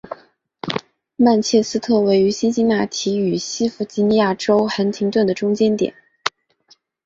[1.15, 5.93] 曼彻斯特位于辛辛那提与西弗吉尼亚州亨廷顿的中间点。